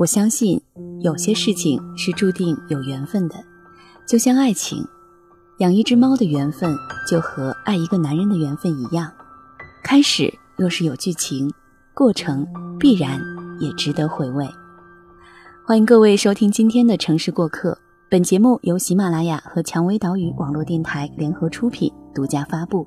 [0.00, 0.58] 我相信
[1.00, 3.34] 有些事情是注定有缘分的，
[4.08, 4.82] 就像爱情，
[5.58, 6.74] 养一只猫的缘分
[7.06, 9.12] 就和爱一个男人的缘分一样。
[9.84, 11.52] 开始若是有剧情，
[11.92, 12.46] 过程
[12.78, 13.20] 必然
[13.60, 14.48] 也值得回味。
[15.66, 17.76] 欢迎各位收听今天的城市过客，
[18.10, 22.86] 本节目由喜马拉雅和蔷薇岛屿网络电台联合出品，独家发布。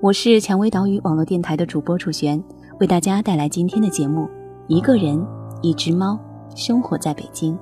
[0.00, 2.42] 我是蔷薇岛屿网络电台的主播楚璇，
[2.80, 4.28] 为大家带来今天的节目：
[4.66, 5.24] 一个人，
[5.62, 6.18] 一只猫。
[6.54, 7.58] 生活在北京。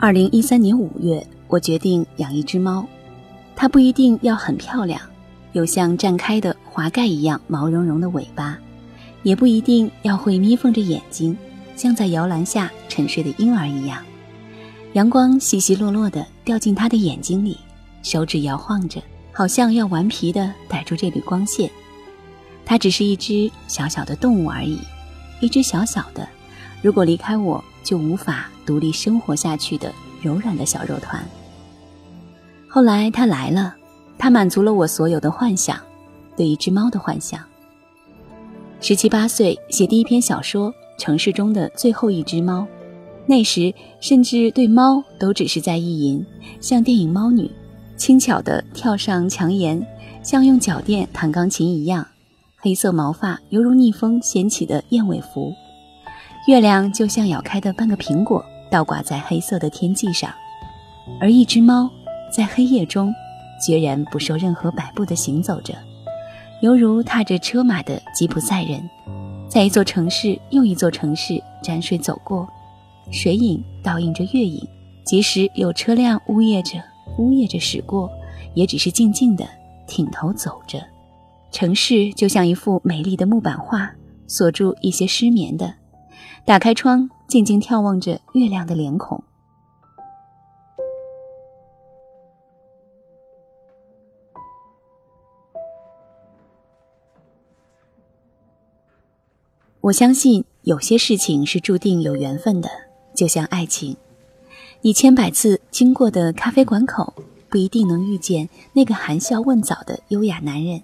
[0.00, 2.84] 二零一三年五月，我决定养一只猫，
[3.56, 5.00] 它不一定要很漂亮。
[5.54, 8.58] 有像绽开的华盖一样毛茸茸的尾巴，
[9.22, 11.36] 也不一定要会眯缝着眼睛，
[11.76, 14.02] 像在摇篮下沉睡的婴儿一样。
[14.94, 17.56] 阳光稀稀落落地掉进他的眼睛里，
[18.02, 19.00] 手指摇晃着，
[19.32, 21.70] 好像要顽皮地逮住这缕光线。
[22.66, 24.80] 它只是一只小小的动物而已，
[25.40, 26.28] 一只小小的，
[26.82, 31.24] 如果离开我就无法独立生活下去的柔软的小肉团。
[32.68, 33.76] 后来它来了。
[34.18, 35.78] 它满足了我所有的幻想，
[36.36, 37.40] 对一只猫的幻想。
[38.80, 42.60] 十七八岁写第一篇小说《城市中的最后一只猫》，
[43.26, 46.24] 那时甚至对猫都只是在意淫，
[46.60, 47.42] 像电影《猫女》，
[47.96, 49.86] 轻巧地跳上墙沿，
[50.22, 52.06] 像用脚垫弹钢琴一样。
[52.58, 55.52] 黑色毛发犹如逆风掀起的燕尾服，
[56.48, 60.30] 月亮就像咬开的半个苹果，倒挂在黑色的天际上，
[61.20, 61.90] 而一只猫
[62.30, 63.14] 在黑夜中。
[63.64, 65.74] 决然不受任何摆布的行走着，
[66.60, 68.88] 犹如踏着车马的吉普赛人，
[69.48, 72.46] 在一座城市又一座城市沾水走过，
[73.10, 74.66] 水影倒映着月影，
[75.04, 76.82] 即使有车辆呜咽着
[77.18, 78.10] 呜咽着驶过，
[78.54, 79.46] 也只是静静的
[79.86, 80.78] 挺头走着。
[81.50, 83.90] 城市就像一幅美丽的木板画，
[84.26, 85.72] 锁住一些失眠的。
[86.44, 89.22] 打开窗，静静眺望着月亮的脸孔。
[99.84, 102.70] 我相信有些事情是注定有缘分的，
[103.14, 103.94] 就像爱情。
[104.80, 107.12] 你千百次经过的咖啡馆口，
[107.50, 110.82] 不一定能遇见那个含笑问早的优雅男人，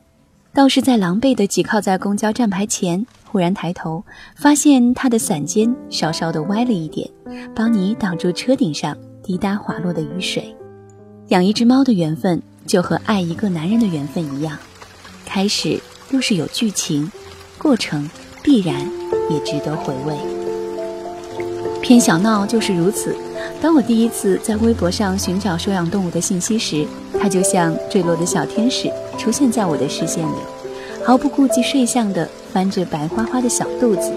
[0.52, 4.04] 倒是在狼狈的挤靠在公交站牌前，忽然抬头，
[4.36, 7.08] 发现他的伞尖稍稍的歪了一点，
[7.54, 10.54] 帮你挡住车顶上滴答滑落的雨水。
[11.28, 14.58] 养一只猫的缘分，就和爱一个男人的缘分一样，
[15.24, 15.80] 开始
[16.10, 17.10] 若是有剧情，
[17.56, 18.06] 过程。
[18.50, 18.74] 必然
[19.30, 20.12] 也值得回味。
[21.80, 23.14] 偏小闹就是如此。
[23.62, 26.84] 当我第一次在微博上寻找收养动物的信息时，
[27.20, 30.34] 它就像坠落的小天使出现在我的视线里，
[31.04, 34.10] 毫不顾忌睡相地翻着白花花的小肚子，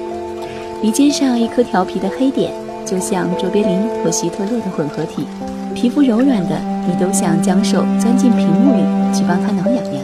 [0.82, 2.52] 鼻尖上一颗调皮的黑点，
[2.88, 5.28] 就像卓别林和希特勒的混合体。
[5.76, 10.04] 皮肤柔软的，你都想将手钻进屏幕里去帮它挠痒痒。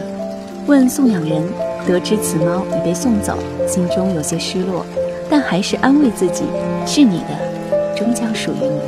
[0.68, 1.42] 问送养人。
[1.86, 3.36] 得知此猫已被送走，
[3.66, 4.84] 心中有些失落，
[5.28, 6.44] 但还是安慰自己：
[6.86, 8.80] 是你的，终将属于你。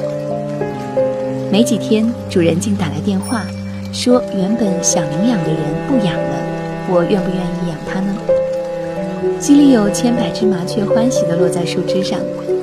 [1.51, 3.45] 没几天，主人竟打来电话，
[3.93, 6.37] 说原本想领养的人不养了，
[6.89, 8.15] 我愿不愿意养它呢？
[9.39, 12.19] 心里有千百只麻雀欢喜地落在树枝上。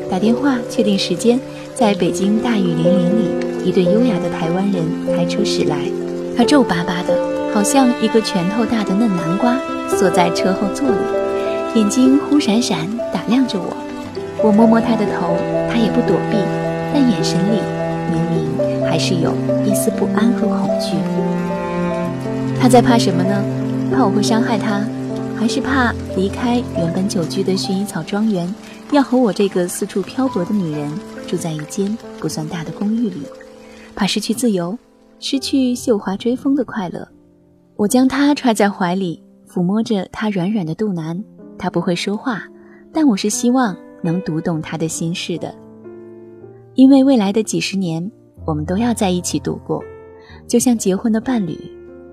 [0.09, 1.40] 打电话确定时间，
[1.75, 3.29] 在北京大雨淋淋里，
[3.63, 4.84] 一对优雅的台湾人
[5.16, 5.78] 抬出屎来，
[6.35, 7.16] 他皱巴巴的，
[7.53, 9.56] 好像一个拳头大的嫩南瓜。
[9.97, 13.75] 坐在车后座里，眼睛忽闪闪打量着我。
[14.44, 15.35] 我摸摸他的头，
[15.69, 16.38] 他也不躲避，
[16.94, 17.59] 但眼神里
[18.11, 19.33] 明明还是有
[19.66, 20.96] 一丝不安和恐惧。
[22.61, 23.43] 他在怕什么呢？
[23.91, 24.85] 怕我会伤害他，
[25.37, 28.53] 还是怕离开原本久居的薰衣草庄园，
[28.91, 30.91] 要和我这个四处漂泊的女人
[31.28, 33.23] 住在一间不算大的公寓里？
[33.96, 34.78] 怕失去自由，
[35.19, 37.08] 失去绣花追风的快乐？
[37.75, 39.22] 我将他揣在怀里。
[39.51, 41.23] 抚摸着他软软的肚腩，
[41.57, 42.43] 他不会说话，
[42.93, 45.53] 但我是希望能读懂他的心事的。
[46.75, 48.11] 因为未来的几十年，
[48.46, 49.84] 我们都要在一起度过，
[50.47, 51.57] 就像结婚的伴侣，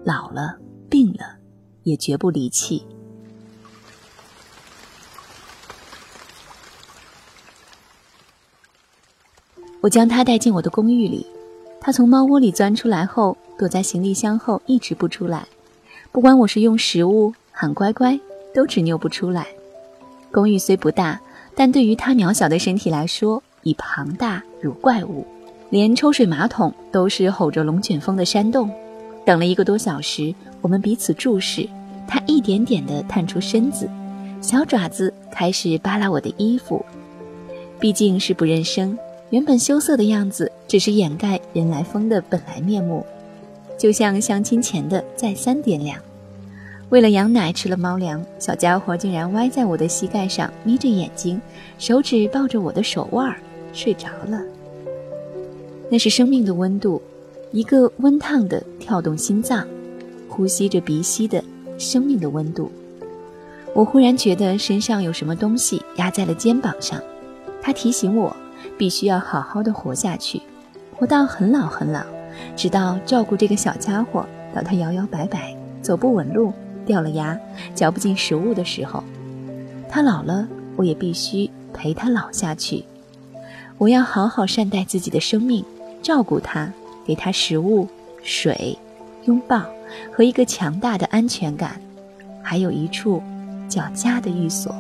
[0.03, 0.57] 老了、
[0.89, 1.37] 病了，
[1.83, 2.87] 也绝不离弃。
[9.83, 11.27] 我将他带进我的公寓里，
[11.81, 15.47] 他从猫窝里钻出来后，躲在行李箱后，一直不出来。
[16.17, 18.19] 不管我是用食物喊乖乖，
[18.55, 19.47] 都执拗不出来。
[20.33, 21.21] 公寓虽不大，
[21.55, 25.27] 但对于他渺小的身体来说，已庞大如怪物。
[25.69, 28.71] 连抽水马桶都是吼着龙卷风的山洞。
[29.27, 31.69] 等了一个多小时，我们彼此注视，
[32.09, 33.87] 他一点点地探出身子，
[34.41, 36.83] 小爪子开始扒拉我的衣服。
[37.79, 38.99] 毕竟是不认生，
[39.29, 43.05] 原本羞涩的样子只是掩盖人来疯的本来面目，
[43.79, 46.01] 就像相亲前的再三掂量。
[46.89, 51.41] 为了羊奶吃了猫粮，小家伙竟然歪在我的膝盖上，眯着眼睛，
[51.79, 53.35] 手指抱着我的手腕，
[53.73, 54.41] 睡着了。
[55.91, 57.03] 那是生命的温度，
[57.51, 59.67] 一个温烫的跳动心脏，
[60.29, 61.43] 呼吸着鼻息的
[61.77, 62.71] 生命的温度。
[63.75, 67.01] 我忽然觉得身上有什么东西压在了肩膀上，
[67.61, 68.35] 它提醒我
[68.79, 70.41] 必须要好好的活下去，
[70.95, 72.01] 活到很老很老，
[72.55, 74.25] 直到照顾这个小家伙
[74.55, 76.53] 到他摇摇摆摆走不稳路、
[76.87, 77.39] 掉了牙、
[77.75, 79.05] 嚼不进食物的时候。
[79.91, 82.85] 他老了，我也必须陪他老下去。
[83.77, 85.63] 我要好好善待自己的生命。
[86.03, 86.73] 照顾他，
[87.05, 87.89] 给他食物、
[88.23, 88.79] 水、
[89.25, 89.65] 拥抱
[90.13, 91.81] 和一个强大的安全感，
[92.45, 93.21] 还有一处
[93.69, 94.73] 叫家的寓所。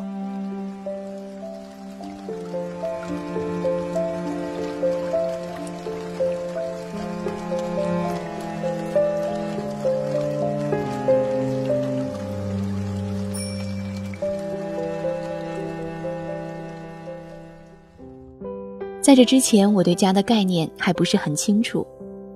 [19.07, 21.87] 在这之前，我对家的概念还不是很清楚。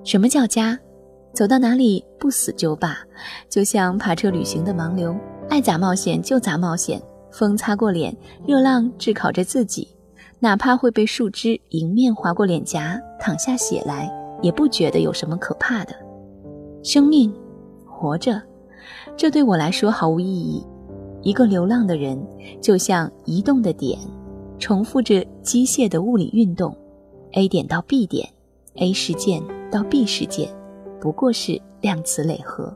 [0.05, 0.79] 什么叫家？
[1.33, 2.97] 走到哪里不死就罢，
[3.49, 5.13] 就像爬车旅行的盲流，
[5.49, 7.01] 爱咋冒险就咋冒险。
[7.29, 8.15] 风擦过脸，
[8.47, 9.85] 热浪炙烤着自己，
[10.39, 14.09] 哪怕会被树枝迎面划过脸颊，淌下血来，
[14.41, 15.93] 也不觉得有什么可怕的。
[16.85, 17.33] 生命，
[17.85, 18.41] 活着，
[19.17, 20.65] 这对我来说毫无意义。
[21.21, 22.17] 一个流浪的人，
[22.61, 23.99] 就像移动的点。
[24.61, 26.77] 重复着机械的物理运动
[27.31, 28.29] ，A 点到 B 点
[28.75, 29.41] ，A 事件
[29.71, 30.53] 到 B 事件，
[30.99, 32.71] 不过是量词累合。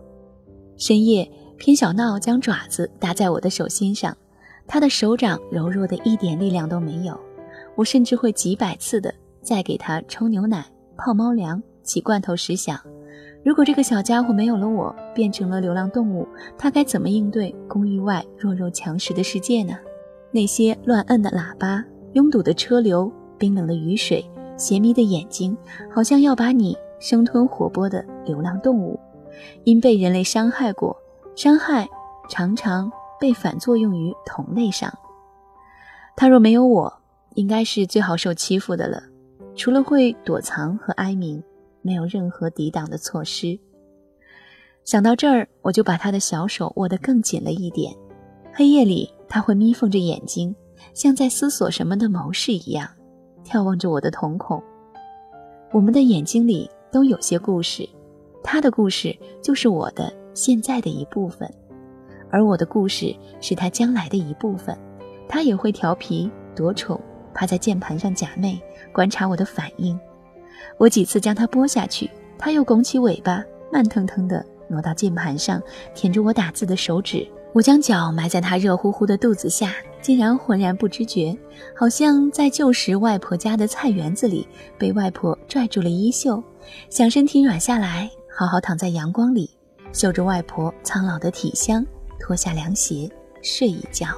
[0.78, 4.18] 深夜，偏小闹将爪子搭在我的手心上，
[4.66, 7.18] 他的手掌柔弱的一点力量都没有。
[7.76, 10.66] 我甚至会几百次的再给他冲牛奶、
[10.98, 12.80] 泡猫粮、挤罐头时想：
[13.44, 16.28] 如果这个小家伙没有了我，变成了流浪动物，
[16.58, 19.78] 他该怎么应对公寓外弱肉强食的世界呢？
[20.36, 25.58] 那些乱摁的喇叭、拥堵的车流、冰冷的雨水、斜迷的眼睛，
[25.90, 29.00] 好像要把你生吞活剥的流浪动物，
[29.64, 30.94] 因被人类伤害过，
[31.38, 31.88] 伤害
[32.28, 34.94] 常常被反作用于同类上。
[36.18, 36.94] 他若没有我，
[37.36, 39.04] 应该是最好受欺负的了，
[39.56, 41.42] 除了会躲藏和哀鸣，
[41.82, 43.58] 没有任何抵挡的措施。
[44.84, 47.96] 想到这儿，我就把他的小手握得更紧了一点。
[48.52, 49.15] 黑夜里。
[49.28, 50.56] 他会眯缝着眼睛，
[50.94, 52.88] 像在思索什么的谋士一样，
[53.44, 54.62] 眺望着我的瞳孔。
[55.72, 57.88] 我们的眼睛里都有些故事，
[58.44, 61.52] 他的故事就是我的现在的一部分，
[62.30, 64.78] 而我的故事是他将来的一部分。
[65.28, 67.02] 他也会调皮夺宠，
[67.34, 68.60] 趴在键盘上假寐，
[68.94, 70.00] 观察我的反应。
[70.78, 75.62] 我几次将他拨下去，他又拱起尾巴，慢腾腾地挪到键盘上，
[75.94, 77.28] 舔着我打字的手指。
[77.56, 81.34] 我将脚埋在他热乎乎的肚子下，竟然浑然不知觉，
[81.74, 84.46] 好像在旧时外婆家的菜园子里
[84.78, 86.44] 被外婆拽住了衣袖，
[86.90, 89.50] 想身体软下来，好好躺在阳光里，
[89.94, 91.86] 嗅着外婆苍老的体香，
[92.20, 93.10] 脱下凉鞋
[93.42, 94.10] 睡一觉。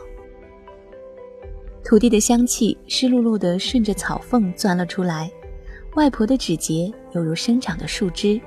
[1.85, 5.31] 土地的香气湿漉漉的顺着草缝钻了出来，
[5.93, 8.41] 外婆的指节犹如生长的树枝，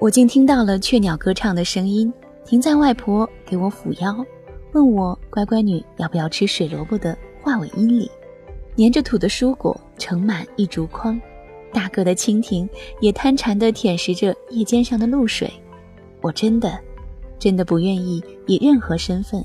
[0.00, 2.12] 我竟听到了雀鸟歌唱的声音。
[2.52, 4.14] 停在外婆给我抚腰，
[4.72, 8.10] 问我乖乖女要不要吃水萝卜的话尾阴里，
[8.76, 11.18] 粘着土的蔬果盛满一竹筐，
[11.72, 12.68] 大个的蜻蜓
[13.00, 15.50] 也贪馋地舔食着叶尖上的露水。
[16.20, 16.78] 我真的，
[17.38, 19.42] 真的不愿意以任何身份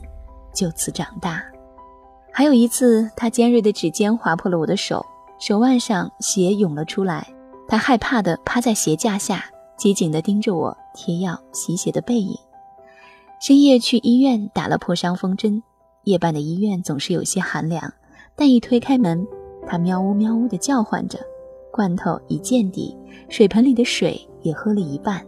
[0.53, 1.41] 就此长大。
[2.33, 5.05] 还有一次，他尖锐的指尖划破了我的手，
[5.39, 7.25] 手腕上血涌了出来。
[7.69, 9.45] 他害怕地趴在鞋架下，
[9.77, 12.37] 机警地盯着我贴药洗血的背影。
[13.39, 15.61] 深夜去医院打了破伤风针，
[16.03, 17.93] 夜半的医院总是有些寒凉。
[18.35, 19.25] 但一推开门，
[19.65, 21.19] 他喵呜喵呜地叫唤着，
[21.71, 22.95] 罐头已见底，
[23.29, 25.25] 水盆里的水也喝了一半。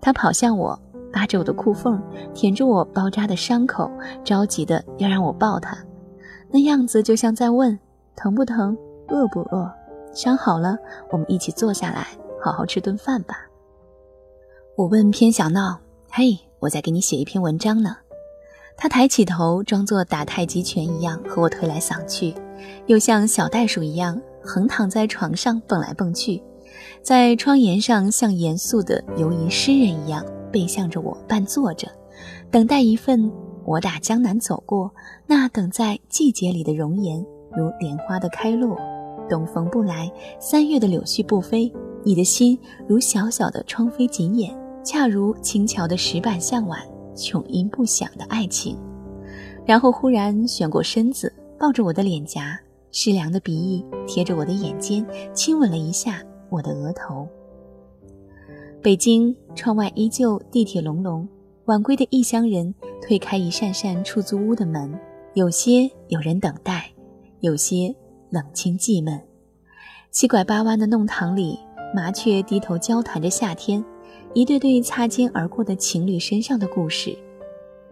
[0.00, 0.78] 他跑向我，
[1.12, 2.02] 扒着我的裤缝，
[2.34, 3.90] 舔着我包扎的伤口，
[4.24, 5.76] 着急的要让我抱他，
[6.50, 7.78] 那样子就像在问：
[8.16, 8.76] 疼不疼？
[9.08, 9.70] 饿不饿？
[10.12, 10.76] 伤好了，
[11.10, 12.06] 我们一起坐下来，
[12.42, 13.46] 好好吃顿饭吧。
[14.76, 15.78] 我问偏小闹
[16.10, 17.96] ：“嘿？”我在给你写一篇文章呢，
[18.76, 22.34] 他抬起头，装作打太极拳一样和我推来搡去，
[22.86, 26.42] 又像小袋鼠一样横躺在床上蹦来蹦去，
[27.02, 31.88] 在窗沿上像严肃的游吟诗人一样背向着我半坐着，
[32.50, 33.32] 等待一份
[33.64, 34.92] 我打江南走过
[35.26, 37.24] 那等在季节里的容颜，
[37.56, 38.76] 如莲花的开落。
[39.30, 44.52] 东风不来，三月的柳絮不飞，你的心如小小的窗扉紧掩，
[44.82, 46.80] 恰如轻巧的石板向晚，
[47.14, 48.78] 琼音不响的爱情。
[49.66, 52.58] 然后忽然旋过身子，抱着我的脸颊，
[52.90, 57.28] 湿凉的鼻翼贴着我的眼尖，亲吻了一下我的额头。
[58.82, 61.28] 北京窗外依旧地铁隆隆，
[61.66, 64.98] 晚归的异乡人推开一扇扇出租屋的门，
[65.34, 66.90] 有些有人等待，
[67.40, 67.94] 有些。
[68.32, 69.20] 冷清寂闷，
[70.12, 71.58] 七拐八弯的弄堂里，
[71.92, 73.84] 麻雀低头交谈着夏天，
[74.32, 77.16] 一对对擦肩而过的情侣身上的故事，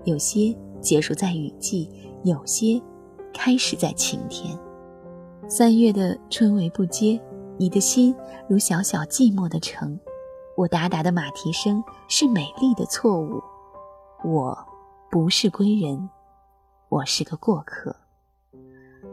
[0.04, 1.90] 有些结束在雨季，
[2.23, 2.80] 有些
[3.35, 4.57] 开始在晴天。
[5.49, 7.21] 三月的春雷不接，
[7.57, 8.14] 你的心
[8.49, 9.99] 如小小寂寞的城，
[10.57, 13.42] 我达达的马蹄声是美丽的错误，
[14.25, 14.57] 我
[15.11, 16.09] 不是归人，
[16.88, 17.97] 我是个过客，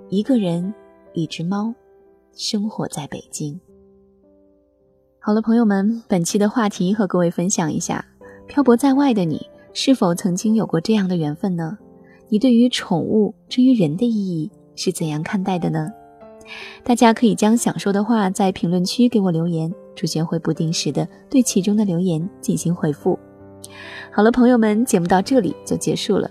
[0.10, 0.74] 一个人。
[1.17, 1.74] 一只猫，
[2.34, 3.58] 生活在北京。
[5.25, 8.05] 好了，朋友们，本期的话题和各位分享一下：
[8.46, 11.79] 漂泊在外的你，是否曾经有过这样的缘分呢？
[12.29, 15.89] 你对于宠物至于人的意义是怎样看待的呢？
[16.84, 23.17] 大家可以将想说的话在评论区给我留言，主编会不定时的对其中的留言进行回复。
[24.12, 26.29] 好了，朋友们，节目到这里就结束了，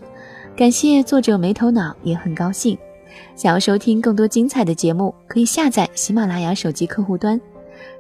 [0.57, 2.79] 感谢作者没头脑，也很高兴。
[3.35, 7.41] 想要收听更多精彩的节目，可以下载喜马拉雅手机客户端。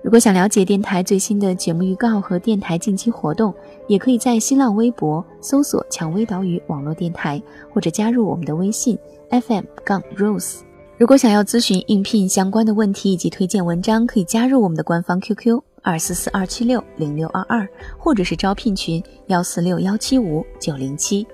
[0.02, 3.54] 如果想了解电台最新的节目预告和电台近期活动，
[3.88, 8.98] 也可以在新浪微博搜索“蔷薇岛屿网络电台”，或者加入我们的微信
[9.30, 10.60] FM 杠 Rose。
[10.98, 21.26] 如果想要咨询应聘相关的问题以及推荐文章，可以加入我们的官方 QQ 二四四二七六零六二二，或者是招聘群幺四六幺七五九零七。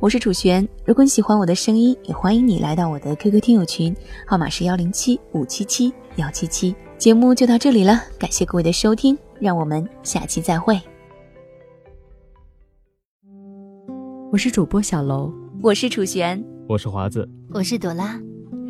[0.00, 3.94] 我是楚璇，如果你喜欢我的声音，也欢迎你来到我的 QQ 听友群，
[4.26, 6.74] 号码是幺零七五七七幺七七。
[7.00, 10.78] 节目就到这里了，感谢各位的收听，让我们下期再会。
[14.30, 18.20] 我是主播小楼，我是楚璇，我是华子，我是朵拉。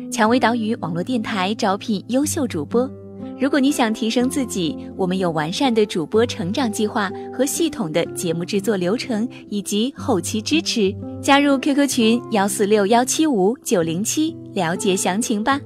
[0.09, 2.89] 蔷薇岛屿网络电台招聘优秀主播。
[3.37, 10.95] 如果你想提升自己，我们有完善的主播成长计划和系统的节目制作流程以及后期支持。
[11.21, 15.59] 加入 QQ 群幺四六幺七五九零七，了解详情吧。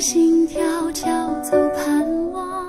[0.00, 1.06] 心跳叫
[1.40, 2.66] 走盼望，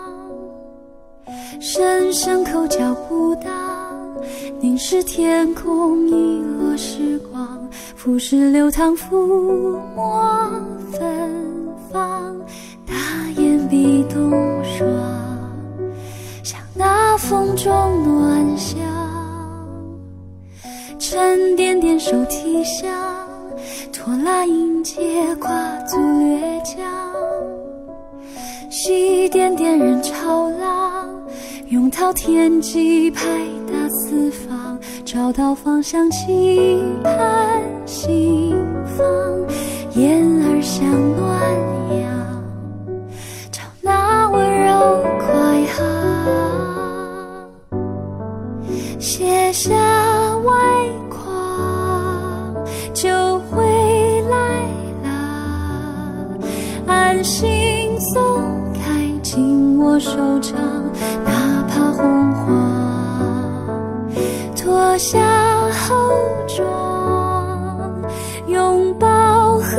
[1.62, 3.48] 声声口角不当，
[4.60, 10.52] 凝视天空遗落时光，浮世流淌抚摸
[10.92, 11.32] 芬
[11.90, 12.36] 芳，
[12.86, 12.94] 大
[13.42, 14.30] 眼比冬
[14.66, 14.86] 霜，
[16.44, 17.72] 像那风中
[18.04, 18.78] 暖香，
[21.00, 22.92] 沉甸甸手提箱，
[23.94, 27.21] 拖拉迎接跨足掠江。
[28.90, 31.08] 一点点人潮浪，
[31.70, 33.24] 涌涛天际，拍
[33.68, 38.56] 打四方，找到方向，期盼心
[38.98, 39.06] 房，
[39.94, 40.84] 燕儿像
[41.16, 41.30] 暖
[42.02, 42.10] 阳，
[43.52, 45.86] 朝那温柔快行，
[49.00, 49.70] 写下
[50.40, 50.54] 外
[51.08, 52.56] 框
[52.94, 53.10] 就
[53.52, 53.62] 回
[54.24, 54.66] 来
[55.04, 56.40] 了，
[56.88, 57.51] 安心。
[59.34, 60.54] 紧握手掌，
[61.24, 62.52] 哪怕红花，
[64.58, 65.18] 脱下
[65.72, 65.96] 厚
[66.50, 68.04] 装，
[68.48, 69.78] 拥抱何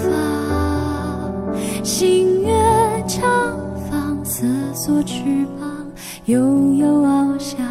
[0.00, 1.54] 方？
[1.84, 2.50] 星月
[3.06, 3.60] 长
[4.72, 5.22] 索翅
[5.60, 5.68] 膀，
[6.24, 6.40] 悠
[6.72, 7.67] 悠翱翔。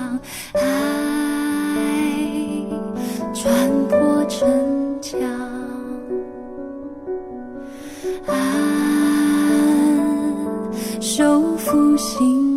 [11.67, 12.56] 复兴。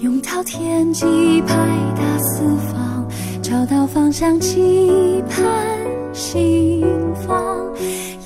[0.00, 1.54] 用滔天际拍
[1.96, 3.04] 打四方，
[3.42, 5.44] 找到方向，期盼
[6.12, 6.86] 心
[7.26, 7.56] 房，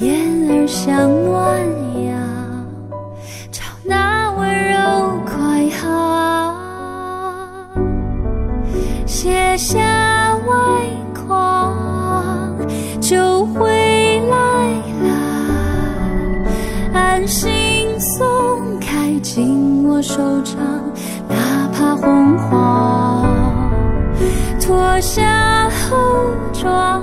[0.00, 1.58] 燕儿像暖
[2.04, 2.18] 阳，
[3.50, 6.54] 朝那温柔快航，
[9.06, 10.02] 写下。
[13.00, 14.36] 就回来
[15.02, 15.10] 了，
[16.94, 20.56] 安心松开紧握手掌，
[22.02, 23.24] 红黄，
[24.60, 25.96] 脱下后
[26.52, 27.00] 装，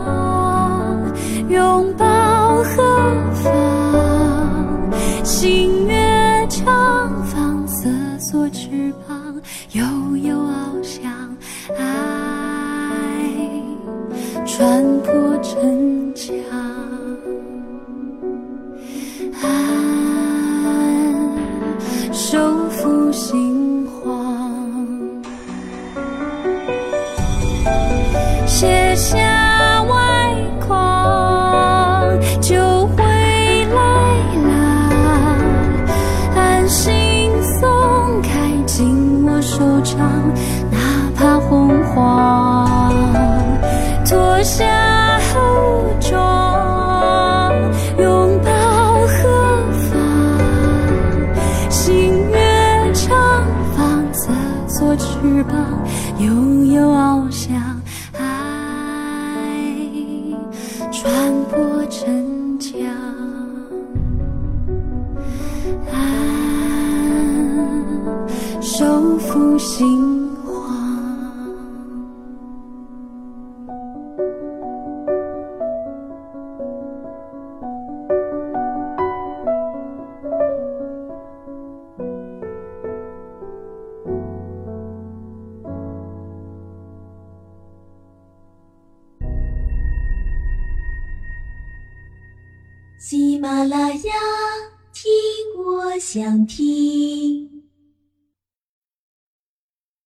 [69.19, 70.18] 复兴。